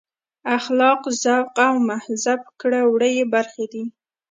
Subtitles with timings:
[0.57, 3.83] اخلاق ذوق او مهذب کړه وړه یې برخې دي.